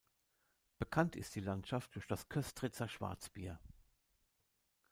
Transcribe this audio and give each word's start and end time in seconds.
Bekannt 0.79 1.15
ist 1.15 1.35
die 1.35 1.41
Landstadt 1.41 1.87
durch 1.93 2.07
das 2.07 2.27
Köstritzer 2.27 2.89
Schwarzbier. 2.89 3.59